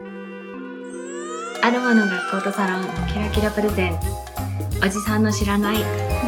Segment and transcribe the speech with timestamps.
[0.00, 3.98] アロマの学校とサロンキラキラプレゼン。
[4.00, 5.84] ツおじさんの知らない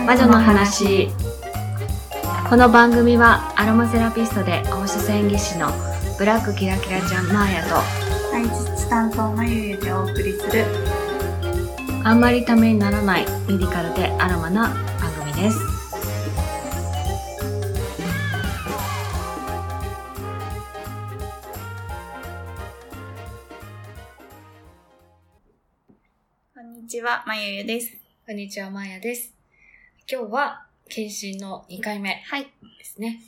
[0.06, 1.09] 魔女の話。
[2.48, 5.69] この番組はアロマセラピストで放射線技師の
[6.19, 7.77] ブラックキラキラちゃんマーヤと。
[8.32, 10.65] 配実担当まゆゆでお送りする。
[12.05, 15.73] あんまりためにならないメディカルでアロマな番組です
[27.14, 27.96] はまゆゆです。
[28.27, 29.32] こんにちはマーヤです。
[30.11, 32.42] 今日は検診の2回目はい。
[32.42, 33.20] ですね、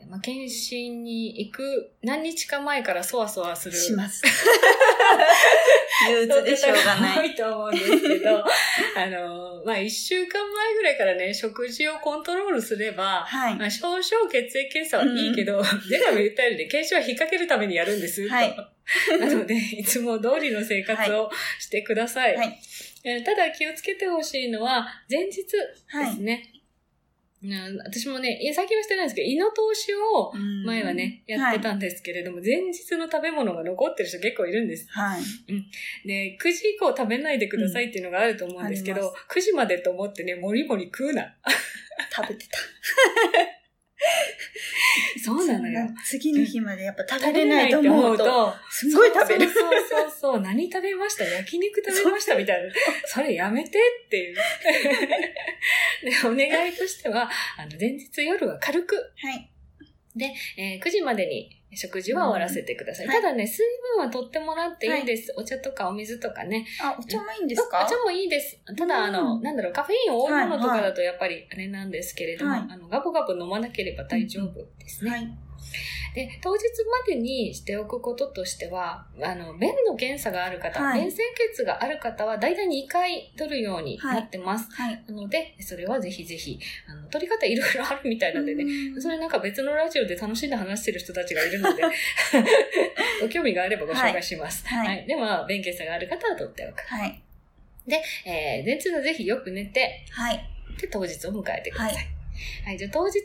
[0.00, 4.22] えーまあ、検診に行く何日か前からそわそわするします。
[6.10, 8.44] 憂鬱でしょうがな多いいと思うんですけど、
[8.94, 13.56] あの、まあ、一週間前ぐらいからね、食事をコントロールすれば、はい。
[13.56, 18.28] まあ、少々血液検査はいいけど、 前回も言ったようにね、検診は引っ掛けるためにやるんです。
[18.28, 18.54] はい。
[19.18, 22.36] なので、いつも通りの生活をしてください。
[22.36, 22.58] はい
[23.04, 25.46] えーただ気をつけてほしいのは、前日で
[26.14, 26.52] すね。
[26.52, 26.58] うん
[27.84, 30.64] 私もね、最近はしてないんですけど、胃の通しをうん。
[30.64, 34.88] 前はね、やってたんですけれども、前日の食べ物が残ってる人結構いるんです。
[34.90, 35.22] はい。
[36.04, 39.06] で、9時以降食べないでくださいっていうのがあると思うんですけど、うん。
[39.06, 41.36] あ9時までと思ってね、もりもり食うな。
[42.14, 42.58] 食べてた
[45.24, 45.88] そうなのよ。
[46.06, 49.50] 次の日までやっぱ食べれないと思うとと、すごい食べる。
[49.50, 51.24] そうそうそう何食べました？
[51.24, 52.36] 焼肉食べました？
[52.36, 52.72] みたいな。
[53.06, 54.36] それやめてっていう。
[56.04, 59.50] で、お願いとしては、あの、前日夜は軽く、はい。
[60.56, 63.06] えー9時までに食事は終わらせてください。
[63.06, 63.64] うんはいただね、水
[63.96, 65.32] 分は取ってもらっていいです。
[65.36, 66.66] お茶とかお水とかね。
[66.82, 67.84] あお茶もいいんですか？
[67.86, 68.58] お茶もいいです。
[68.76, 75.10] ただ、あの、うんなんだろう、カフェイン多いものとかだとやっぱりあれなんですけれども、はいあの、ガブガブ飲まなければ大丈夫ですね。
[75.10, 75.28] はい
[76.14, 84.68] で、当日までにしておくこととしては、あの、便の検査がある方、はい便潜血がある方は、だいたい2回取るようになってます。
[84.72, 91.82] はいなので、それはぜひぜひ、あの、取り方いろいろあるみたいなんでね、うんそれなんか別のラジオで楽しんで話してる人たちがいるので、
[93.20, 94.66] ご興味があればご紹介します。
[94.66, 95.06] はいはい。
[95.06, 96.82] では、便検査がある方は取っておく。
[96.82, 97.22] はい
[98.26, 100.44] えー、前日はぜひよく寝て、はい
[100.78, 101.94] で、当日を迎えてください。
[101.94, 102.00] は
[102.66, 103.20] はい、じゃあ当日、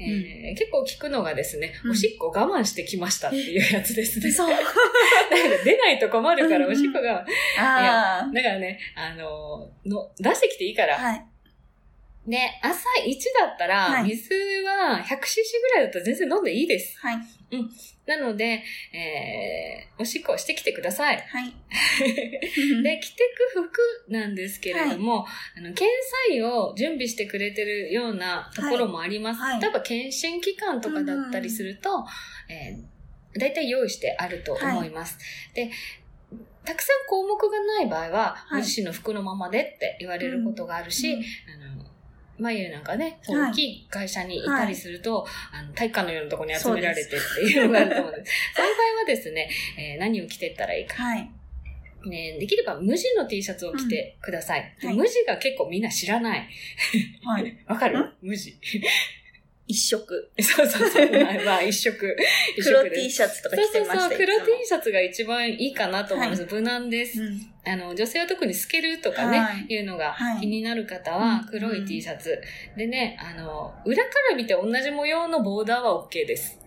[0.00, 1.90] えー結構聞くのがですね、うん。
[1.92, 4.30] おしっこ我慢してきましたっていうやつですね。
[4.30, 6.78] そうだから出ないと困るから、うんうん。
[6.78, 7.24] おしっこが、
[7.58, 11.26] あだからね、あのの、出してきていいから、あはい。
[12.26, 14.04] ね、朝1だったら、はい。
[14.04, 14.34] 水
[14.64, 16.98] は 100cc ぐらいだったら全然飲んでいいです。
[17.00, 17.39] はい
[18.06, 18.62] なので、
[18.92, 21.16] えー、おしっこしてきてください。
[21.16, 21.52] はい。
[22.82, 23.24] で、着て
[23.54, 25.86] く服なんですけれども、あの、検
[26.28, 29.40] 査医を準備してくれてるようなところもあります。
[29.40, 29.52] はい。
[29.52, 32.04] はい例えば、検診機関とかだったりすると、
[32.48, 35.18] えー、大体用意してあると思います。
[35.54, 35.70] で、
[36.64, 38.60] たくさん項目がない場合は、はい。
[38.60, 41.20] ご自身の服のままでって言われることがあるし、うん。
[41.20, 41.89] あの、
[42.40, 48.32] 眉なんかね、はい大きい会社にいたりすると、あの、体育館のようなところに集められてっていうのがあると思うんです。
[48.56, 51.02] そういう場合はですね、えー何を着てったらいいか。
[51.02, 51.30] はい
[52.06, 54.74] ね、できれば無地の T シャツを着てください。
[54.80, 56.48] ではい無地が結構みんな知らない。
[57.22, 57.98] はい わかる？
[57.98, 58.12] ん？
[58.22, 58.58] 無地。
[59.70, 61.10] 一色 そうそうそう。
[61.12, 62.16] まあ、まあ一色。
[62.58, 64.18] 一黒色で T シャツとかそう着てましたそうそう。
[64.18, 66.46] 黒いつも T シャツが一番いいかなと思います。
[66.50, 67.22] 無難です。
[67.22, 72.40] うんあの、女性は特に透けるとかね、はいい、うのがはい気になる方はうん黒い T シャツ。
[72.76, 76.58] でね、あの、裏から見て同じ模様のボーダーは OK です。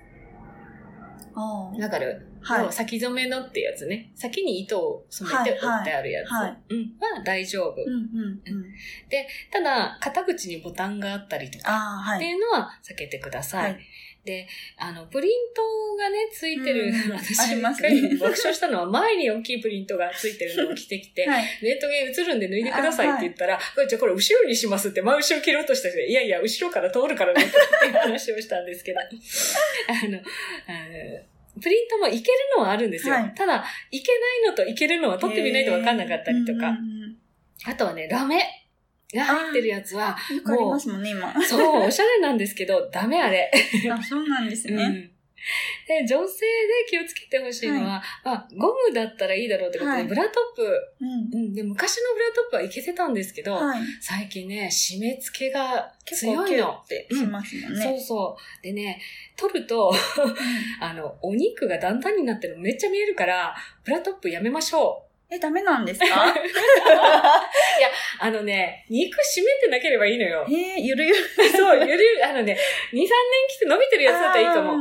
[1.35, 2.32] わかる？
[2.43, 2.73] はい。
[2.73, 4.11] 先染めのってやつね。
[4.15, 5.81] 先に糸を染めて折はい。
[5.81, 6.31] ってあるやつ。
[6.31, 6.49] はい。
[6.49, 6.77] はうん。
[7.17, 7.81] は大丈夫。
[7.81, 8.65] うんうんうん。
[9.51, 13.71] ただ、肩口にボタンがあったりとかっていうのは避けてください。
[13.73, 13.79] はい。
[14.25, 15.61] で、あの、プリント
[15.97, 17.11] がね、ついてる、うん。
[17.11, 21.45] 私あります一回ね爆笑したのは、前に大きいプリントがついてるのを着てきて、はい。
[21.61, 29.03] レントゲン映るんで脱いでくださいって言ったら、これじゃあこれ後ろにしますって真後ろ切ろうとした人で、いやいや、後ろから通るからねっていう話をしたんですけど、 あ
[30.07, 30.21] の、あ
[30.87, 31.32] の
[31.63, 33.15] プリントもいけるのはあるんですよ。
[33.15, 34.11] はいただ、いけ
[34.43, 37.17] ないのといけるのは取ってみないと分かんなかったりとか、うんうんうん
[37.65, 38.41] あとはね、ラメ
[39.13, 41.33] が入ってるやつは、よくありますもんね、今。
[41.45, 43.49] そう、おしゃれなんですけど、ダメあれ。
[43.89, 44.83] あ、そうなんですね。
[44.83, 45.12] うん
[45.87, 50.63] で、女性で気をつけてほしいのは、まあ、ゴムだったらいいだろうってことで、はいブラトップ、
[51.01, 51.09] うん。
[51.33, 53.81] うん、で、昔のブラトップはいけてたんですけど、はい。
[54.01, 56.87] 最近ね、締め付けが強いのッ。
[56.87, 57.99] てしますもんそうね。
[57.99, 58.63] そう。
[58.63, 59.01] でね、
[59.35, 59.93] 取ると、
[60.79, 65.12] あの、お肉がだんだんになってるのめっちゃ見えるから、ブラトップやめましょう。
[65.33, 66.05] え、ダメなんですか？
[68.19, 70.45] あのね、肉締めてなければいいのよ。
[70.47, 71.15] えー、ゆるゆる。
[71.55, 72.53] そう、ゆるゆる、あのね、
[72.93, 73.07] 2、3年
[73.49, 74.73] 着て伸びてるやつだったらいいかも。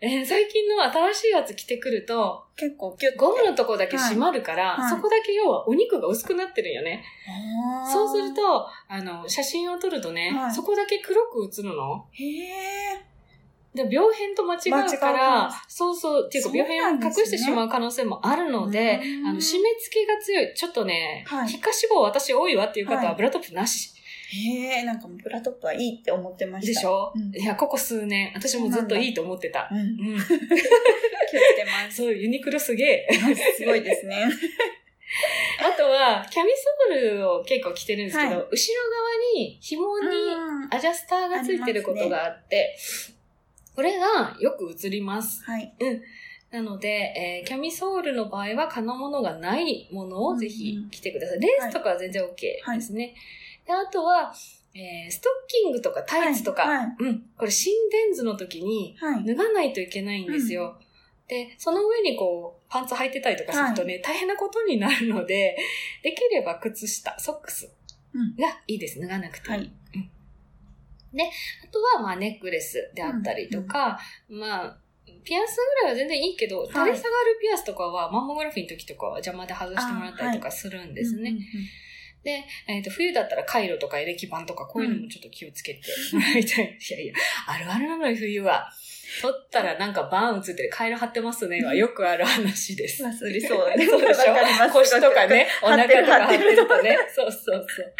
[0.00, 7.02] えー最近の新しいやつ着てくると、結構キュッゴムのとこだけ締まるから、はいそこだけ要はお肉が薄くなってるよね。
[7.90, 12.04] そうすると、あの、写真を撮るとね、はいそこだけ黒く映るの？
[12.12, 13.00] へえ。
[13.74, 15.18] で、病変と間違うから
[15.48, 20.54] か、そうそう、っていうか病変を隠してしまう可能性もあるので、うんあの、締め付けが強い。
[20.54, 23.92] ちょっとね、はい皮下脂肪私多いわっていう方ははいブラトップなし
[24.34, 26.72] へえ、なんかもうブラトップはいいって思ってました。
[26.72, 29.68] でしょ、うんいや、ここ数年、私もずっといいと思ってた。
[29.70, 29.78] うん。
[29.78, 29.86] うん。
[30.18, 31.96] 気をつけます。
[32.02, 33.08] そう、ユニクロすげえ。
[33.56, 34.24] すごいですね。
[35.60, 42.76] あとは、キャミソールを結構着てるんですけど、はい後ろ側に紐にうんアジャスターがついてることがあって、
[43.74, 45.42] これがよく映ります。
[45.44, 45.74] はい。
[46.50, 51.40] なので、えーキャミソールの場合は、可能ものがないものをぜひ着てください。
[51.40, 53.14] レースとかは全然 OK ですね。
[53.66, 54.32] であとは、
[54.74, 56.96] えーストッキングとかタイツとか、はい。
[57.00, 59.24] うん、これ心電図の時にはい。
[59.24, 60.78] 脱がないといけないんですよ。
[61.26, 65.56] で、その上にこう、パンツ履いてたりとかするとね、大変なことになるので、
[66.02, 67.72] できれば靴下、ソックス
[68.12, 69.00] うんがいいです。
[69.00, 69.50] 脱がなくていい。
[69.50, 69.83] はいうん
[71.14, 74.78] で、あとは、まあ、ネックレスであったりとか、まあ、
[75.24, 81.20] ピアスぐらいは全然いいけど、垂れ下がるピアスとかは、マンモグラフィーの時とかは邪魔で外してもらったりとかするんですね。
[81.20, 81.44] うんうんうん
[82.24, 85.82] で、えっ、と、冬だったらカイロとかエレキバンとかこういうのもちょっと気をつけて
[86.14, 86.78] もらいたい。
[86.80, 87.14] いやいや、
[87.46, 88.72] あるあるなのよ、冬は。
[89.20, 93.04] 取ったらなんかバーン映ってる、カイロ張ってますね、はよくある話です。
[93.04, 93.72] 忘れそう。
[93.86, 94.70] そうでしょ？
[94.72, 96.98] 腰とか ね、お腹とか張っててるるとね。
[97.14, 97.94] そうそうそう。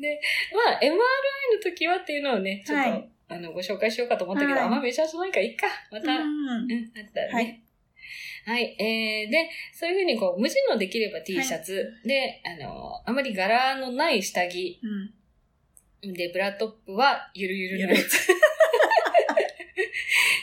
[0.00, 0.20] で、
[0.52, 0.98] まあ、MRI の
[1.62, 5.66] 時はっていうのをね、ちょっと、はいあの、ご紹介しようかと思ったけど、はいあんまメジャーじゃないからいいか。
[5.90, 7.32] また、うん、うんあったらね。
[7.32, 7.60] はい
[8.46, 8.76] はい。
[8.78, 15.14] えー、で、そういうふうにこう、無地のできれば T シャツ、で、あの、あまり柄のない下着、うん
[16.12, 18.28] で、ブラトップはゆるゆるのやつ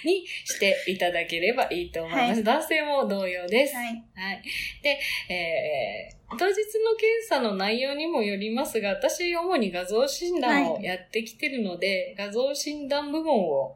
[0.06, 2.32] にしていただければいいと思います。
[2.34, 3.76] はい男性も同様です。
[3.76, 3.86] はい。
[3.86, 4.44] はい。
[4.82, 5.00] で、
[5.30, 13.76] えー、当日の検査の内容にもよりますが、私、主に画像診断をやってきてるので、画像診断部門を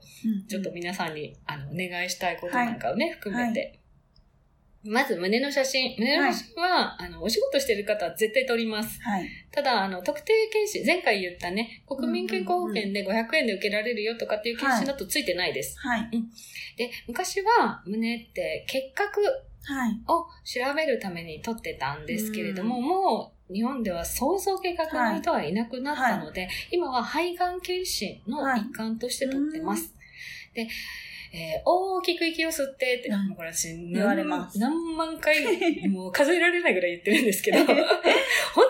[0.50, 3.80] ちょっと皆さんに、あの、お願いしたいことなんかをね、含めて。
[4.86, 5.96] まず、胸の写真。
[5.98, 9.02] 胸の写真は、あの、お仕事してる方は絶対撮ります。
[9.02, 9.30] はい。
[9.52, 15.78] ただ、あの、特定検診、前回言ったね、国民健康保険で500円で受けられるよとかっていう検診だとついてないです。
[15.80, 16.10] はい。
[16.78, 19.22] で、昔は胸って結核
[19.68, 20.00] はい。
[20.08, 29.94] を調べるために取ってたんですけれども、もう日本ではそうそう計画の人はいなくなったので、今は肺がん検診の一環として取ってます。
[30.54, 30.68] で、
[31.38, 35.44] えー大きく息を吸ってって、これ私何言われます何万回、
[35.90, 37.76] もう数えられないぐらい言ってるんですけど、 本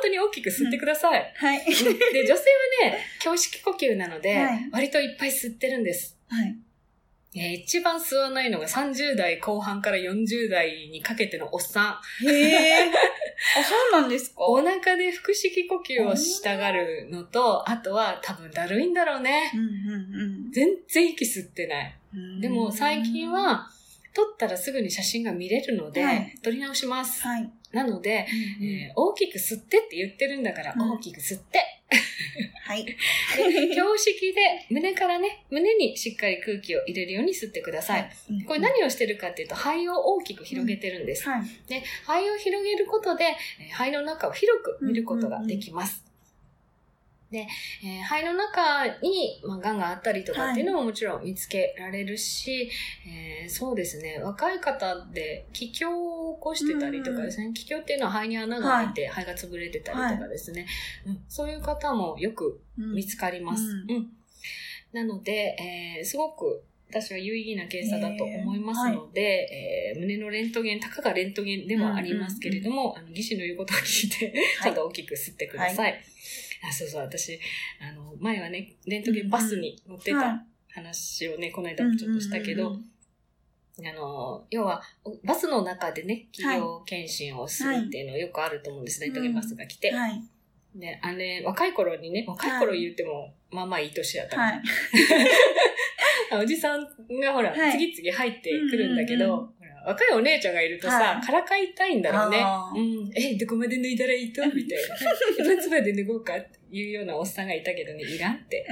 [0.01, 1.33] 当に大きく吸ってください。
[1.35, 1.59] はい。
[1.65, 2.33] で、女性
[2.81, 6.17] はね、胸式呼吸なので、はい割といっぱい吸ってるんです。
[6.27, 6.55] はい。
[7.37, 12.27] えー一番吸わないのが30代後半から40代にかけてのおっさん。
[12.27, 12.89] へえ。
[13.59, 14.45] あ、そうなんですか？
[14.45, 19.51] お腹で腹式呼吸をしたがるのと、あとは多分だるいんだろうね。
[19.53, 19.63] うんう
[20.47, 21.95] ん全然息吸ってない。
[22.15, 22.41] うん。
[22.41, 23.69] でも最近、は、
[24.15, 27.21] 撮ったらすぐに写真が見れるので、はい撮り直します。
[27.21, 27.51] はい。
[27.73, 28.25] なので、
[28.59, 31.59] うんうんえー大きく吸ってって言ってるんだから、うん大きく吸って。
[32.63, 32.85] はい。
[32.87, 32.95] で
[33.75, 38.09] 胸式で胸からね、胸にしっかり空気を入れるように吸ってください。
[38.29, 41.27] うんこれ何をしてるかっていうと、肺を大きく広げてるんです。
[41.27, 41.41] はい。
[41.67, 43.25] で、肺を広げることで、
[43.59, 46.04] えー肺の中を広く見ることができます。
[47.35, 47.47] で、
[47.83, 52.69] えー肺の中に、まあ、癌があったりとかっていうのももちろん見つけられるし、
[53.05, 60.65] えーそうですね、若い方で気胸を起こしてたりとかですね、気胸っていうのは肺に穴が開いて、肺が潰れてたりとかですね、
[61.05, 63.63] うん、そういう方もよく見つかります。
[63.63, 63.97] ううん。
[63.97, 64.07] ん。
[64.93, 69.21] なので、えーすごく私は有意義な検査だと思いますので、
[69.91, 76.01] えー胸のレントゲン、たかがレントゲンではありますけれども、あの、技師の言うことを聞いて、ちょっと大きく吸ってください。
[76.63, 77.39] あそうそう、私、
[77.81, 80.43] あの、前はね、レントゲンバスに乗ってた
[80.73, 82.77] 話をね、この間もちょっとしたけど、
[83.79, 84.81] あの、要は、
[85.23, 89.91] バスの中でね、企業検診をするっていうのよくあると思うんです、レントゲンバスが来て。
[89.91, 90.21] はい。
[90.75, 94.61] で、あれ、若い頃にね、若い頃言っても、まあまあいい年だったから、はい。
[96.31, 96.81] あおじさん
[97.21, 97.71] がほら、はい。
[97.73, 99.53] 次々入ってくるんだけど、
[99.85, 102.43] 若いお姉ちゃんがいるとさ、はいからかいたいんだろうね
[102.75, 103.11] うん。
[103.15, 104.41] え、どこまで脱いだらいいと？
[104.47, 104.79] みたい
[105.45, 105.53] な。
[105.53, 108.65] いつまで脱ごうかっていうようなおっさんがいたけどね、いらんって。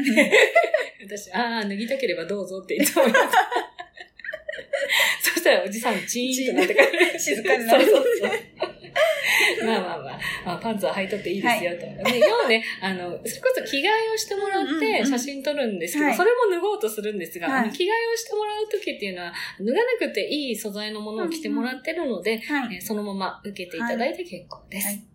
[1.06, 3.20] 私、ああ、脱ぎたければどうぞっていつも言って。
[5.22, 6.82] そしたらおじさんチーンってなってか
[7.14, 8.32] ら静かになるそうそうそう。
[9.66, 11.80] まあまあまあ、まあ、パンツは履いとっていいですよと。
[11.80, 14.78] で要はね、あの、それこそ着替えをしてもらうんうんうん。
[14.78, 16.16] って写真撮るんですけど、はい。
[16.16, 17.72] それも脱ごうとするんですが、はい。
[17.72, 22.76] 着替えをしてもらう時っていうのは、脱がなくていい素材のものを着てもらってるので、はい。
[22.76, 25.13] えーそのまま受けていただいて結構です。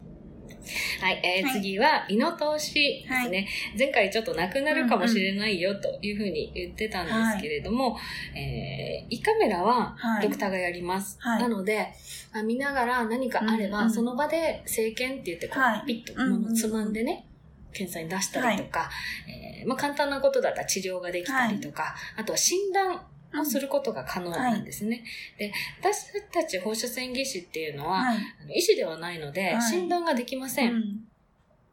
[1.00, 1.52] はいはい、えーはい。
[1.60, 2.74] 次は、胃の通し
[3.08, 3.48] ですね、
[3.78, 7.98] 前回ちょっとなくなるかもしれないよというふうに言ってたんですけれども、
[8.34, 10.22] えー胃カメラははい。
[10.22, 11.16] ドクターがやります。
[11.20, 11.42] はい。
[11.42, 11.88] なので、
[12.32, 15.86] あ見ながら何かあれば、うんうんその場で生検って言ってこう、はい。
[15.86, 17.26] ピッと物をつまんでね、
[17.72, 18.90] 検査に出したりとか、
[19.28, 23.00] えーまあ、簡単なことだったら治療ができたりとか、あとは診断
[23.40, 25.04] をすることが可能なんですね。
[25.36, 28.18] で、私たち放射線技師っていうのは、はい。
[28.42, 30.72] あの医師ではないので、はい診断ができません。
[30.72, 31.04] うん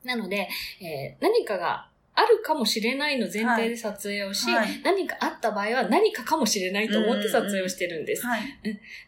[0.04, 0.48] なので、
[0.82, 8.26] えー何かがあるかもしれないの前提で撮影をし、はい何かあった場合は何かかもしれないと思って撮影をしてるんです。
[8.26, 8.42] はい。
[8.42, 8.46] っ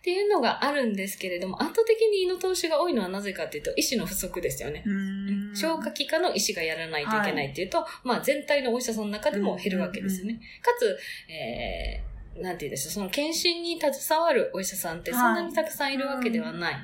[0.04, 4.84] ていうのがあるんですけれども、圧倒的に胃の通しが多いのはなぜかっていうと、医師の不足ですよね。
[4.86, 10.42] うん消化器科の医師がやらないといけないっていうと、まあ全体のお医者さんの中でも減るわけですよね。
[10.62, 10.98] かつ、
[11.32, 16.76] えー、なんて言うんでしょう、その検診に携わるお医者さんってそんなにたくさんいるわけではない。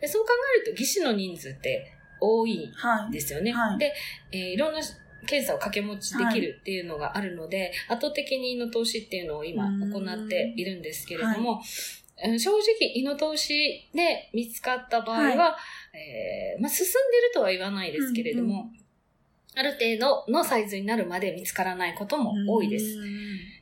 [0.00, 3.12] でそう考えると、技師の人数って多いはい。
[3.12, 3.52] ですよね。
[3.52, 3.78] はい。
[3.78, 3.94] で、
[4.32, 4.80] えーいろんな
[5.26, 9.92] 検査を掛け持ちできるっていうのがあるので、圧倒的に胃の通しっていうのを今うん。
[9.92, 12.60] 行っているんですけれども、えー正直
[12.94, 15.56] 胃の通しで見つかった場合は、
[15.94, 16.94] えーまあ、進んで
[17.28, 18.88] るとは言わないですけれども、うん
[19.54, 22.96] ある程度のサイズになるまで見つからないことも多いです。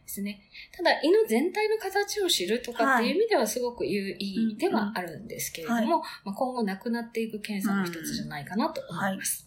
[0.06, 0.40] うんですね。
[0.76, 9.44] ただ、胃の全体の形を知るとかっていう意味ではすごく有意ではあるんですけれども、うんうんまあ、今後なくなっていく検査の一つじゃないかなと思います。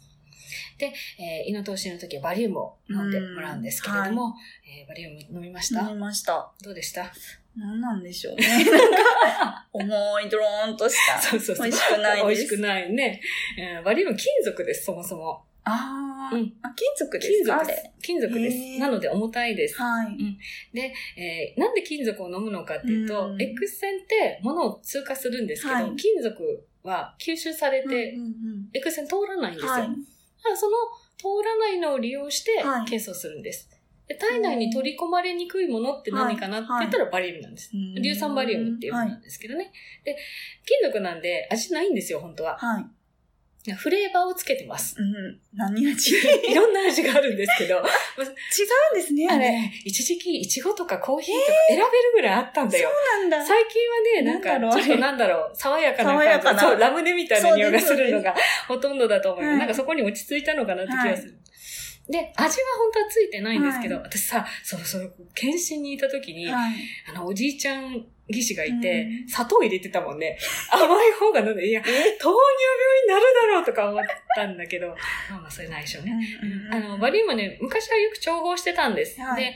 [0.78, 4.34] で、えー胃の通しの時はバリウムを飲んでもらうんですけれども、
[4.66, 6.52] えーバリウム飲みました、飲みました。
[6.64, 7.12] どうでした？
[7.56, 8.46] 何なんでしょうね。
[9.74, 11.22] 重い、ドローンとした。
[11.22, 11.66] そうそうそう。
[11.68, 13.22] 美味しくないです美味しくないね。
[13.58, 15.44] えーバリウム金属です、そもそも。
[15.72, 17.62] あー、うんあ、金属ですか
[18.02, 19.82] 金属ですなので重たいです。
[19.82, 20.18] はい。
[20.74, 29.72] で、えーなんで金属を飲むのかっていうと、うん X 線って物を通過するんですけど、はい金属は吸収されて、うんうん X 線通らないんですよ。
[29.72, 29.88] はいだ
[30.44, 30.78] からその
[31.18, 33.70] 通らないのを利用してはい検査をするんです。
[34.08, 37.72] で体内に取り込まれにくいものって何かなって言ったらバリウムなんです。
[37.74, 39.72] うん硫酸バリウムっていうものなんですけどね。
[40.04, 40.18] で、
[40.66, 42.58] 金属なんで味ないんですよ、本当は。
[42.58, 42.86] はい。
[43.76, 44.96] フレーバーをつけてます。
[44.98, 45.40] うん。
[45.54, 46.12] 何味？
[46.16, 46.16] 違
[46.52, 47.84] いろんな味があるんですけど、うん
[48.96, 49.48] ですね、あれ。
[49.48, 49.52] あ
[49.86, 52.90] 一時期、イチゴとかコーヒーとか選べるぐらいあったんだよ。
[52.90, 53.46] そうなんだ。
[53.46, 58.36] 最近はね、なんか、ちょっとなんだろう、爽やかな爽やかな感じそう、ラムネみたいな匂いがするのそが
[58.68, 59.50] ほとんどだと思うよ。
[59.52, 61.36] はいなんかそこに落ち着いたのかなって気がする。
[62.10, 66.74] で、味は本当はついてないんですけど、はい私さ、そうそう、検診にいた時に、はい。
[67.08, 69.28] あの、おじいちゃん技師がいて、うん。
[69.28, 70.38] 砂糖入れてたもんね。
[70.72, 74.04] 甘い方が飲んで、いや、糖尿病になるだろうとか思っ
[74.36, 74.94] たんだけど、ま
[75.38, 76.20] あまあ、それないでしょうね。
[76.72, 79.20] あの、バリウムね、昔はよく調合してたんです。
[79.20, 79.44] はい。
[79.44, 79.56] で、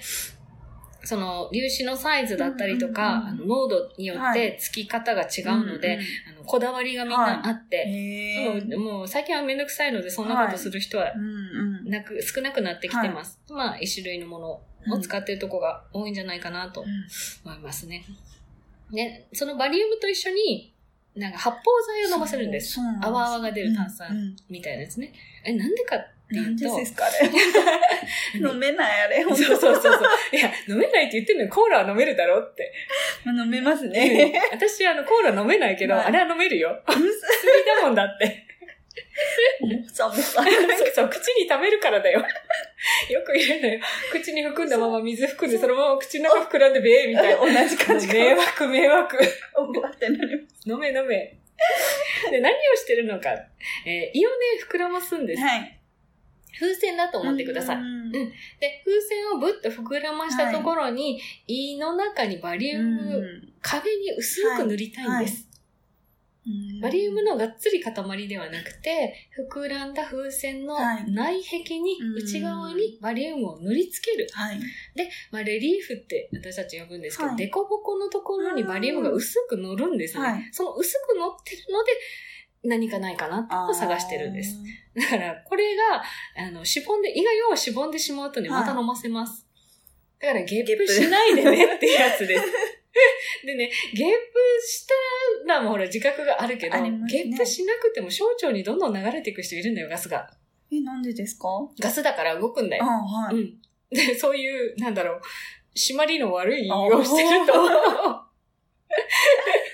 [1.06, 6.00] その、粒子のサイズだったりとか、うんうんあの濃度によってつき方が違うので、
[6.30, 8.72] あのこだわりがみんなあって、へー。
[8.72, 8.80] そう。
[8.80, 11.90] もう最近はめんどくさいので、そんなことする人はうんうん。
[11.90, 13.40] なく、少なくなってきてます。
[13.50, 18.06] まあ、一種類のものを使ってるとこが多いんじゃないかなと思いますね。
[18.92, 20.74] で、そのバリウムと一緒に、
[21.16, 22.80] なんか発泡剤を飲ませるんです。
[23.02, 25.14] 泡々が出る炭酸うんうんみたいなやつね。
[25.46, 27.30] え、なんでかっていうと、なんでですかあれ？
[28.40, 30.36] 飲めないあれ、本当そうそうそうそう。
[30.36, 32.74] いや、飲めないって言ってるのにコーラは飲めるだろって。
[33.28, 34.42] 飲めますね。
[34.52, 36.82] 私、あの、コーラ飲めないけど、はいあれは飲めるよ。
[36.88, 38.48] 薬だ もんだって。
[39.92, 40.44] さもさ。
[41.10, 42.20] 口に溜めるからだよ。
[43.10, 43.80] よく言うのよ。
[44.12, 47.64] 口に含んだまま水含んで、そのまま口の中膨らんでべーみたいな。
[47.64, 48.14] 同じ感じか。
[48.14, 49.18] 迷惑、迷惑。
[49.56, 50.48] おわってなり。
[50.66, 51.38] 飲め飲め。
[52.30, 53.32] で、何をしてるのか。
[53.86, 54.36] えー胃をね、
[54.70, 55.42] 膨らますんです。
[55.42, 55.80] はい。
[56.60, 57.78] 風船だと思ってください。
[57.78, 65.50] うんで、風船をぶっと膨らましたところに、胃の中にバリウム、壁に薄く塗りたいんです。
[66.82, 74.28] バリウムのがっつり塊ではなくて、膨らんだ風船のはい内壁に、うん内側にバリウムを塗りつける。
[74.34, 74.60] はい。
[74.94, 80.24] で、まあ、レリーフって私たち呼ぶんですけど、はいデコボコのところにバリウムが薄く乗るんですね。
[80.24, 81.92] はいその薄く乗ってるので、
[82.64, 84.58] 何かないかなってを探してるんです。。
[84.96, 86.02] だから、これが、
[86.38, 89.46] あの、しぼんで、胃が要はしぼんでしまうとね、はいまた飲ませます。
[90.20, 92.44] だから、ゲップしないでねっていうやつです。
[93.46, 94.18] でね、ゲップ
[94.66, 94.94] した
[95.48, 100.30] らもうほら自覚があるけど、ねゲップしなくても小腸にどんどん流れていく人いるんだよ、ガスが。
[100.72, 101.48] え、なんでですか？
[101.80, 102.86] ガスだから動くんだあよ。
[102.86, 103.36] はい。
[103.36, 103.62] うん。
[103.90, 105.22] で、そういう、なんだろう、
[105.76, 107.54] 締まりの悪い胃をしてると、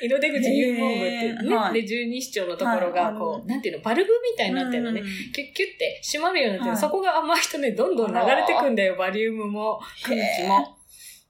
[0.01, 1.81] 胃の出口入門部っていうね。
[1.81, 5.01] で、十二指腸のところが、こう、なんていうの、バルブみたいになってるのね。
[5.01, 10.77] うんキュッキュッて閉まるようになってる、はいそこが甘い人ね、どんどん流れてくんだよ、バリウムも、空気も。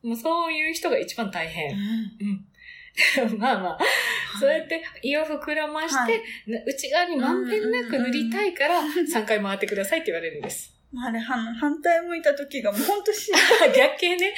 [0.01, 1.71] もうそういう人が一番大変。
[1.71, 1.77] うん。
[3.37, 3.79] まあまあ、
[4.39, 10.73] そうやって胃を膨らまして、はいな内側にまんべんなく塗りたいから、3回回ってくださいって言われるんです。
[10.97, 13.31] あれ、は反対向いた時がもうほんとし、
[13.75, 14.33] 逆形ね。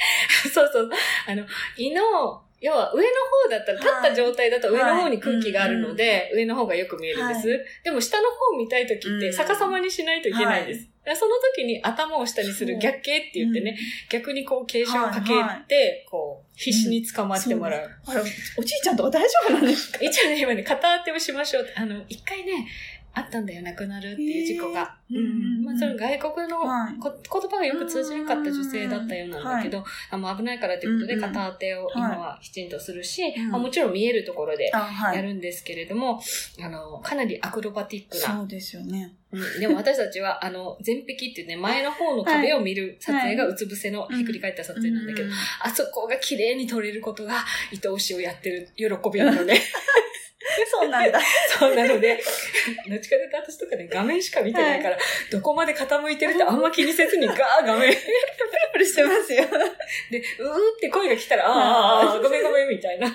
[0.52, 0.90] そうそう。
[1.26, 2.02] あの、胃の、
[2.60, 3.08] 要は上の
[3.44, 7.48] 方だったら、立った状態だと上の方に空気があるので、上の方がよく見えるんです。
[7.48, 10.91] はでも下の方見たい時ってうん逆さまにしないといけないんです。
[11.04, 13.76] その時に頭を下にする逆形って言ってね、
[14.08, 15.64] 逆にこう傾斜をかけて、はいは
[16.08, 17.90] こう、必死に捕まってもらう。
[18.06, 18.20] あれ、
[18.56, 19.98] おじいちゃんとか大丈夫なんですか？
[20.04, 21.72] 一応ね、今ね、片当てをしましょうって。
[21.74, 22.68] あの、一回ね、
[23.14, 24.96] あったんだよ、亡くなるっていう事故が。
[25.10, 25.64] うん。
[25.64, 26.98] まあ、それ外国のはい。
[26.98, 33.50] こ言葉がよく通じなかった女性だったようなんだけど、あもう危ないからということで片当てを今はきちんとするし、うん。
[33.50, 34.70] まあ、もちろん見えるところで。
[35.14, 36.20] やるんですけれども、
[36.62, 38.38] あの、かなりアクロバティックな。
[38.38, 39.14] そうですよね。
[39.30, 39.60] うん。
[39.60, 45.32] でも私たちは、あの、全壁っていうね、前の方の壁を見る撮影がうつ伏せのひっくり返った撮影なんだけど、うん
[45.64, 49.54] あそこが綺麗に撮れることが、愛おしいをやってる喜びなので、
[50.66, 51.20] そうなんだ。
[51.58, 52.22] そうなので、
[52.88, 54.98] どっちかというと私とかね、画面しか見てないから、
[55.30, 58.02] どこまで傾いてるってあんま気にせずにガー画面プル
[58.72, 59.44] プルしてますよ。
[60.10, 63.08] で、うーって声が来たら、あーあごめんごめんみたいな。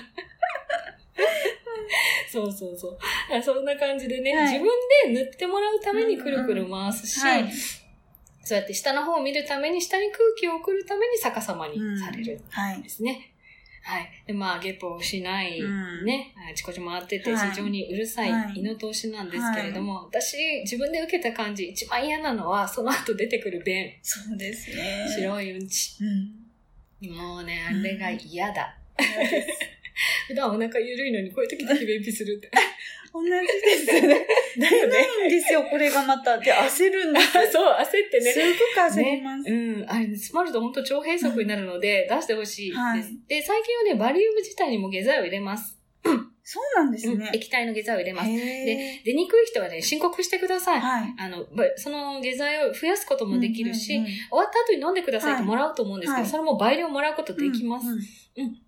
[2.31, 2.97] そうそうそう。
[3.33, 4.69] あそんな感じでね、はい自分
[5.13, 7.51] で塗ってもらうためにくるくる回すし、はい。
[8.43, 12.89] そうやって下の方を見るために、下に空気を送るために逆さまにされるはいんで。
[12.89, 13.11] すね。
[13.11, 13.31] はい。
[14.25, 25.05] で、まあ、ゲップをしない、うんね、あちこち回っててはい非常にうるさいはい胃の通しなんですけれども、私、自分で受けた感じ、一番嫌なのは、その後出てくる便、そうですね。
[25.15, 25.97] 白いうんち。
[26.01, 27.15] うん。
[27.15, 28.77] もうね、あれが嫌だ。
[30.27, 32.49] 普段お腹緩いのにこういう時だけ便秘するって。
[33.13, 34.27] 同じですね。
[34.59, 34.93] だよね。
[34.93, 36.37] ないんですよ、これがまた。
[36.37, 37.51] で、焦るんです。
[37.51, 38.31] そう、焦ってね。
[38.31, 39.49] すごく焦ります。
[39.49, 39.85] うん。
[39.87, 45.76] あれ、詰まると本当腸閉塞になるので、出してほしいです、はいで、最近はね、バリウム自体にも下剤を入れます。
[46.49, 47.29] そうなんですうんね。
[47.33, 48.29] 液体の下剤を入れます。
[48.29, 50.79] へで、出にくい人はね、申告してください。
[50.79, 51.15] ーはい。
[51.17, 57.87] あの、ばその下剤を増やすこともできるし、終わった後に飲んでくださいってはいもらうと思うんですけど、はいそれも倍量もらうことできます。
[57.87, 57.99] うん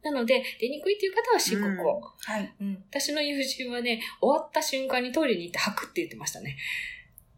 [0.04, 2.02] なので、出にくいっていう方は申告を。
[2.02, 2.54] はい。
[2.60, 6.58] うん私の友人はね、終わった瞬間にトイレに行って吐くって言ってましたね。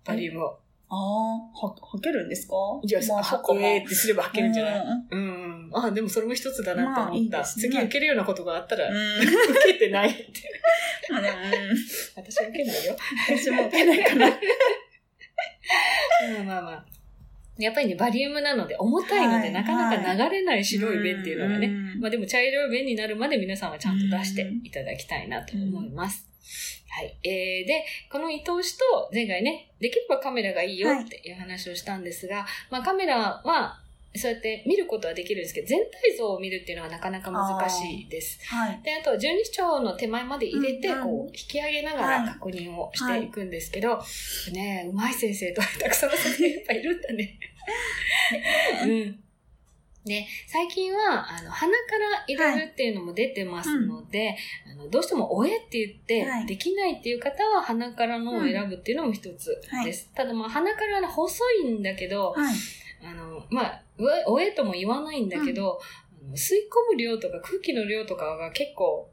[0.04, 0.61] バリウムを。
[0.94, 2.54] ああ、は、吐けるんですか？
[2.84, 4.84] じゃあ、まあ、吐くえーってすれば吐けるんじゃない？
[5.12, 5.72] うんうん。
[5.74, 7.06] あ、でもそれも一つだなと思った。
[7.06, 8.96] まあいいね次受けるようなことがあったら、うん。
[9.22, 9.32] 受
[9.68, 10.24] けてないって。
[11.10, 11.44] まあでも、うん。
[12.18, 12.98] 私は受けないよ。
[13.30, 14.28] 私も受けないかな。
[14.28, 14.36] ま
[16.42, 16.86] あまあまあ。
[17.58, 21.68] やっぱりね、バリウムなので重たいので、はいなかなか流れない白い便っていうのがね。
[21.68, 26.28] んまあでも茶色い便になるまで皆さんはちゃんと出していただきたいなと思います。
[26.90, 27.18] はい。
[27.24, 33.80] えー、で、この伊藤氏と前回ね、できればカメラがいいよっていう話をしたんですが、まあカメラは、
[34.14, 38.40] そうやって見ることはできるんですけど、全体像を見るっていうのはなかなか難しいです。
[38.46, 38.82] はい。
[38.84, 44.02] で、あとは十二指腸の手前まで入れて、うんうんこう、引き上げながらはい確認をしていくんですけど、
[44.52, 47.40] ねうまい先生とたくさんの先生やっぱいるんだね。
[48.84, 49.24] うん。
[50.06, 54.36] で、最近は、あの、鼻から入れるっていうのも出てますので、
[54.72, 60.10] あのどうしてもおえって言って、はいできないっていう方は鼻からのを選ぶっていうのも一つです。
[60.16, 62.56] ただまあ、鼻からは細いんだけど、はい。
[63.04, 63.84] あの、まあ、
[64.28, 65.80] おえとも言わないんだけど、
[66.24, 69.12] あの吸い込む量とか空気の量とかが結構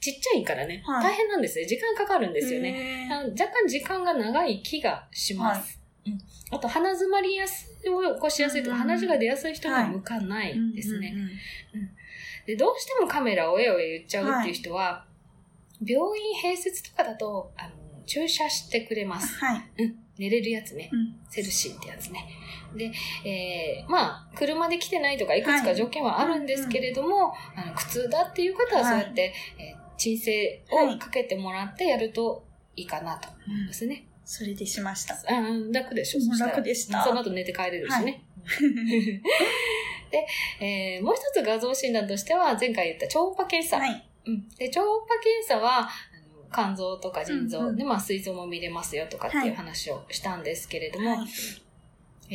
[0.00, 1.66] ちっちゃいからね、はい大変なんですね。
[1.66, 3.08] 時間かかるんですよね。
[3.38, 5.81] 若干時間が長い気がします。
[6.06, 6.18] うん、
[6.50, 11.14] あと、鼻詰まりやすいを起こしやすいとか、鼻血が出やすい人には向かないですね。
[12.46, 15.06] で、どうしてもカメラをえおえ言っちゃうっていう人は、
[15.84, 17.70] 病院併設とかだと、あの、
[18.04, 19.34] 注射してくれます。
[19.38, 19.64] はい。
[19.78, 19.96] うん。
[20.18, 20.90] 寝れるやつね。
[20.92, 22.26] うんセルシーってやつね。
[22.76, 22.92] で、
[23.24, 34.04] えー、まあ、車で来てないとか、いくつか条件はあるんですけれども、あの苦痛だっていう方はそうやって、えー鎮静をかけてもらってやるといいかなと思いますね。
[34.34, 35.14] それでしました。
[35.14, 38.24] あー楽でしょう楽でしたその後寝て帰れるしね。
[40.10, 40.26] で、
[40.58, 43.76] えーもう一つ画像診断としては、前回言った超音波検査。
[43.76, 44.08] はい。
[44.24, 45.86] うん、で超音波検査は、
[46.50, 51.28] 肝臓とか腎臓、うんうんで、まあ、膵臓も見れますよとかっていう話をしたんですけれども、はい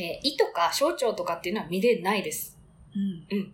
[0.00, 2.56] ー胃とか小腸とかっていうのは見れないです。
[2.94, 3.52] うん。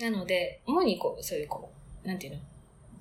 [0.00, 1.70] なので、主にこう、そういうこ
[2.04, 2.40] う、なんていうの？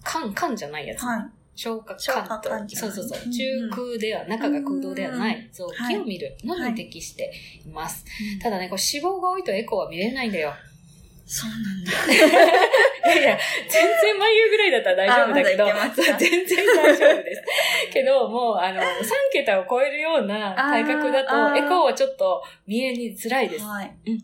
[0.06, 1.02] 肝、肝じゃないやつ。
[1.04, 1.35] はい。
[1.56, 7.32] 消化管と、そうそうそう、うん中空では、中が空洞ではなうい臓器を見るのはいに適して
[7.66, 8.06] います。
[8.42, 10.54] ただね、これ脂肪が多いとエコーは見れないんだよ。
[11.28, 11.92] そうなんだ。
[13.14, 17.44] いやいや、全然眉ぐらいだったら大丈夫だけど、あま全然大丈夫です。
[17.92, 18.86] けど、もう、あの、 3
[19.32, 23.66] 桁を超えるような体格だと、エコーはちょっと見えにづらいです。
[23.66, 23.92] はい。
[24.06, 24.20] うん、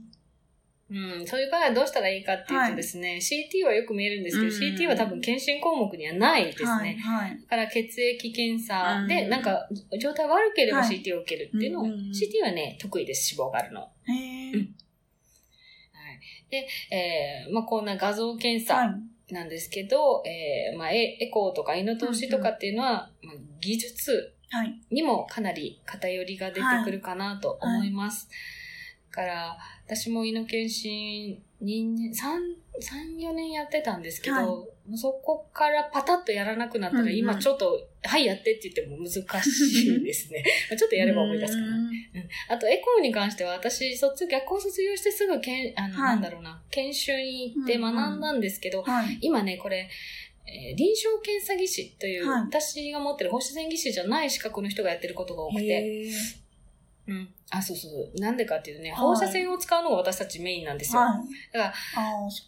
[1.25, 6.69] そういう場合はどうしたらいいかっていうとですね、CT はよく見えるんですけど、うん CT は多分検診項目にはないですね。
[6.69, 6.95] はい。
[6.95, 7.39] はい。
[7.41, 9.67] だから血液検査で、うんなんか
[10.01, 13.81] 状態悪ければはい CT を受けるっていうのを、うんうんうん CT はね、得意です、脂肪があるの。
[13.81, 14.49] はへえ。
[14.49, 14.69] い。
[16.49, 19.33] で、えー、まあこんな画像検査はい。
[19.33, 24.81] なんですけど、えー、まあエエコーとか胃の通しとかっていうのは、まあ、技術はい。
[24.91, 28.27] にもかなり偏りが出てくるかなと思います。
[28.27, 28.35] だ
[29.11, 40.43] から、私も胃の検診2年、3、3、4年やってたんですけど、はいそこからパタッとやらなくなったら、うんうん今ちょっと、はい、やってって言っても難しいですね。
[40.69, 41.67] まあちょっとやれば思い出すかな。
[41.67, 41.91] うんうん
[42.49, 49.17] あと、エコーに関しては、私、卒、学校卒業してすぐけん、あの、はいなんだろうな、研修に行ってうんうん学んだんですけど、はい。
[49.21, 49.89] 今ね、これ、
[50.47, 56.09] えー臨床検査技師という、はい私が持ってる放射線技師じゃない資格の人がやってることが多くて。
[57.11, 57.29] うん。
[57.51, 58.19] あ、そうそう。
[58.19, 61.01] なんでかっていうとね、はい放射線を使うのが私たちメインなんですよ。
[61.01, 61.53] はい。
[61.53, 61.73] だから、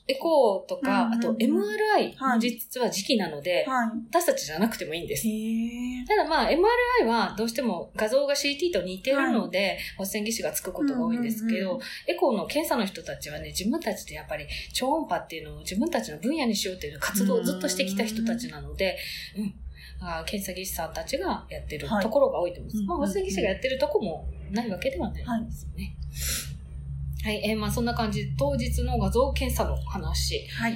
[0.08, 5.28] エコーとか、うんうんうんあと MRI はいも実は時期なので、は私たちじゃなくてもいいんです。
[6.08, 18.98] ただまあ、MRI はどうしても画像が CT と似てるので、放射線技師がつくことが多いんですけど、うんうんうんエコーの検査の人たちはね、自分たちでやっぱり超音波っていうのを自分たちの分野にしようっていう活動をずっとしてきた人たちなので、
[19.38, 19.46] うん。
[19.46, 19.63] あ
[20.26, 22.82] 検査技師さんたちがやってるはいところが多いと思います。
[22.82, 25.96] うんまあ、技師がやってるとこもないわけではないんですよね。
[27.24, 30.46] はい、えーまあそんな感じで、当日の画像検査の話。
[30.50, 30.74] はい。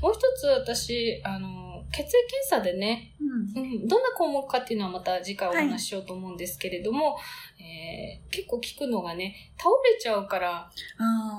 [0.00, 3.62] もう一つ私、あの、血液検査でね、うん。
[3.62, 7.18] うん、どんな項目かっていうのはまた次回お話ししようと思うんですけれども、
[7.58, 10.70] えー結構聞くのがね、倒れちゃうから。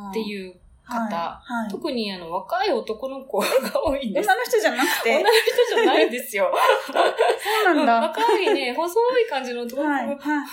[0.09, 1.63] っていう方、はい。
[1.63, 1.69] はい。
[1.69, 3.45] 特にあの若い男の子が
[3.85, 4.27] 多いんです。
[4.27, 5.15] 女の人じゃなくて。
[5.15, 6.51] 女の人じゃないんですよ。
[6.93, 7.93] そうなんだ。
[7.95, 9.85] は若いね、細い感じの男い。
[9.85, 10.47] の子が、はい。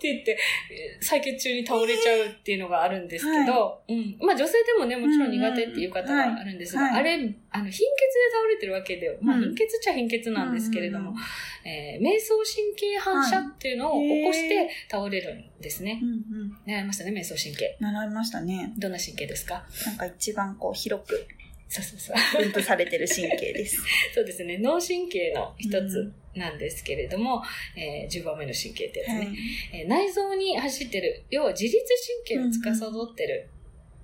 [0.00, 0.38] って言って、
[0.72, 4.16] えー採血中に倒れちゃうっていうのがあるんですけど、うん。
[4.20, 7.14] まあ女性でもね、もちろん苦手っていう方があるんですが、はいあれ、
[7.50, 7.86] あの、貧血で
[8.32, 11.22] 倒れてるわけで、まあうん貧血っちゃ貧血なんですけれども、うんうん
[11.64, 16.06] えー瞑想神経反射っていうのを起こしはいて倒れるんですねう。
[16.06, 16.12] んう
[16.44, 16.56] ん。
[16.66, 17.76] 習いましたね、瞑想神経。
[17.80, 18.72] 習いましたね。
[18.78, 19.64] どんな神経ですか？
[19.86, 21.26] なんか一番こう広く
[21.72, 22.42] そうそうそう。
[22.42, 23.76] 分布されてる神経です。
[24.12, 27.42] そうですね、脳神経の一つなんですけれども、
[27.76, 29.14] えー10番目の神経ってやつね。
[29.18, 29.28] はい。
[29.72, 31.78] えー内臓に走ってる、要は自律
[32.26, 33.48] 神経を司ってる、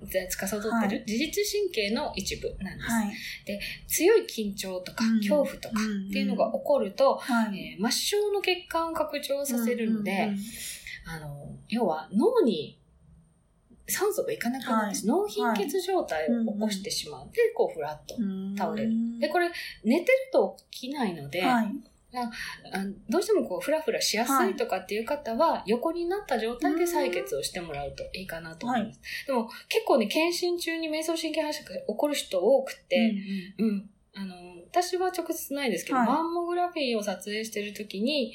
[0.03, 2.89] ぜ司ってる、はい自律神経の一部なんです。
[2.89, 3.13] はい。
[3.87, 5.75] 強い緊張とかうん恐怖とか
[6.09, 7.59] っていうのが起こると、はい。
[7.59, 10.39] えー末梢の血管を拡張させるので、うんうんうん
[11.09, 12.77] あの、要は脳に
[13.87, 17.29] 酸素がいかなくなって、脳貧血状態を起こしてしまう。
[17.31, 18.15] で、こう、ふらっと
[18.57, 18.91] 倒れる。
[19.19, 19.49] で、これ、
[19.83, 21.73] 寝てると起きないので、はい。
[22.13, 22.27] あ
[23.09, 28.99] どうしてもこう、ふらふらしやすいとかっていう方は、横になった状態で採血をしてもらうといいかなと思います。
[29.27, 33.13] でも、結構ね、検診中に瞑想神経反射が起こる人多くて、
[33.57, 33.89] うん。
[34.13, 34.35] あの、
[34.69, 38.33] 私は直接ないですけど、はいマンモグラフィーを撮影してる時に、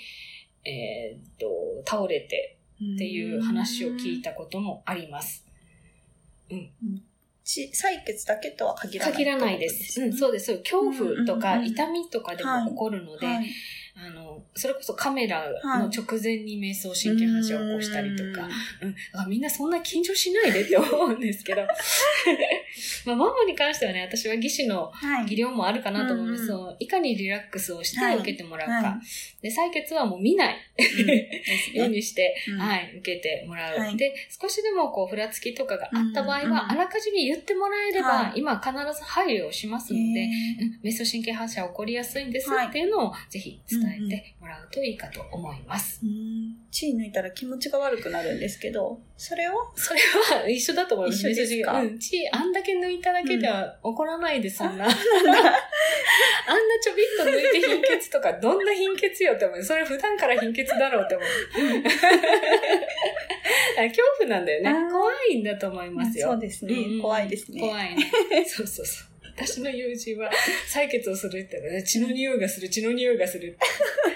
[0.65, 2.59] えーっと、倒れて
[2.95, 5.42] っていう話を聞いたこともあります。
[7.45, 9.15] ち採血だけとは限らない。
[9.15, 10.01] 限らないです。
[10.01, 10.47] うん、そうです。
[10.47, 13.47] そう恐怖とかうんうんうん痛みとかでも起こるので、はい。
[13.95, 15.45] あの、それこそカメラ
[15.79, 18.49] の直前に瞑想神経反射を起こしたりとか、
[18.81, 21.63] うん、あみんなそんな緊張しないでって思うんですけど、
[23.05, 25.27] まあ、ママに関してはね、私は技師のはい。
[25.27, 26.43] 技量もあるかなと思います。
[26.45, 28.17] うんうんそういかにリラックスをしてはい。
[28.17, 28.75] 受けてもらうか。
[28.75, 29.01] は
[29.41, 30.57] で、採血はもう見ない。
[30.79, 31.79] うん。
[31.79, 31.97] ようね。
[31.97, 32.59] にして、うん。
[32.59, 33.79] はい、受けてもらう。
[33.79, 33.97] はい。
[33.97, 38.41] で、少しでもこう、ふらつきとかがあった場合は、うんうんあらかじめ言ってもらえれば、はい。
[38.41, 40.29] 今必ず配慮をしますので、
[40.83, 42.67] 瞑想神経反射起こりやすいんですはい。
[42.69, 46.01] っていうのをぜひ伝えてもらうといいかと思います。
[46.05, 49.53] ーうん血抜いたら気持ちが悪くなるんですけど、それを？
[49.77, 50.01] それ
[50.41, 51.31] は一緒だと思います。
[51.31, 51.81] 一緒ですか？
[51.81, 51.99] うん。
[51.99, 54.85] 血、あんだけ抜いただけでは起こらないで、そんな。
[54.87, 54.97] あんな
[56.83, 59.63] ちょびっと抜いて貧血とか、どんな貧血よって思う。
[59.63, 61.29] それ普段から貧血だろうって思う。
[63.79, 64.73] あ恐怖なんだよね。
[64.91, 66.29] 怖いんだと思いますよ。
[66.33, 66.75] そうですね。
[67.01, 67.61] 怖いですね。
[67.61, 68.11] 怖いね。
[68.47, 69.12] そうそうそう。
[69.35, 70.31] 私の友人は
[70.73, 73.57] 採血をするって言ったら、血の匂いがする、血の匂いがするって。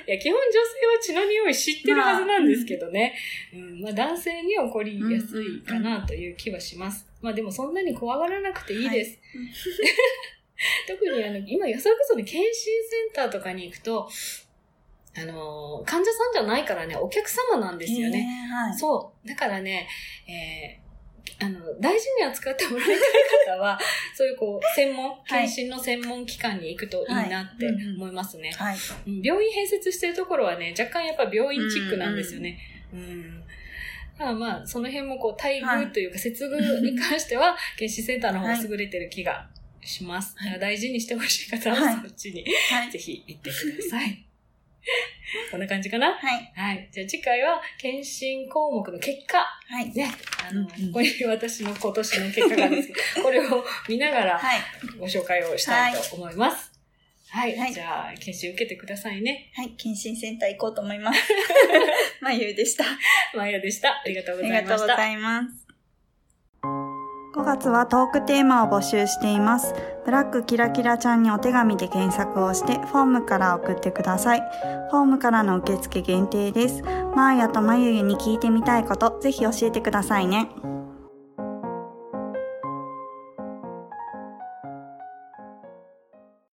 [0.13, 3.15] いや、基本女性は血の匂い知ってるはずなんですけどね。
[3.53, 7.07] うん、まあ男性に起こりやすいかなという気はします。
[7.21, 9.19] まあでもそんなに怖がらなくていいです。
[10.89, 14.09] 特にあの、今、それこそね、検診センターとかに行くと、
[15.19, 18.27] あのー患者さんじゃないからね、お客様なんですよね。
[18.51, 18.79] はい。
[18.79, 19.29] そう。
[19.29, 19.89] だからね、
[20.29, 20.86] えー
[21.39, 22.99] あの、大事に扱ってもらいたい
[23.55, 23.79] 方は、
[24.15, 28.53] そういうこう、専門、検診の専門機関に行くといいなって思いますね。
[28.53, 28.77] はい。
[29.07, 32.59] うん病院併設してるところはね、若干やっぱ病院チックなんですよね。
[32.93, 33.41] うん。
[34.19, 39.49] だからまあ、その辺もこう、待遇というか、接遇に関しては、 検診センターの方が優れてる気が
[39.83, 40.35] します。
[40.39, 42.91] はい大事にしてほしい方ははいそっちに、はい。
[42.93, 44.26] ぜひ行ってください。
[45.51, 46.13] こんな感じかな？
[46.15, 46.53] はい。
[46.55, 46.89] はい。
[46.93, 49.39] じゃあ次回は、検診項目の結果。
[49.39, 49.93] はい。
[49.93, 50.11] ね。
[50.49, 54.61] あの、うんうんここに私の今年の結果があるんですけど、 これを見ながらはい。
[54.99, 56.73] ご紹介をしたいと思います。
[57.29, 57.57] はい。
[57.59, 59.51] はいじゃあ、検診受けてくださいね。
[59.55, 59.71] はい。
[59.71, 61.21] 検診センター行こうと思います。
[62.23, 62.85] まゆでした。
[63.35, 63.91] マヤでした。
[63.91, 64.73] ありがとうありございました。
[64.73, 65.66] がとうございます。
[67.37, 69.75] 5月はトークテーマを募集しています。
[70.07, 74.41] ブラックキラキラちゃんにお手紙で検索をして、フォームから送ってください。
[74.91, 76.83] フォームからの受付限定です。
[77.15, 80.49] マーヤとマユユに聞いてみたいこと、ぜひ教えてくださいね。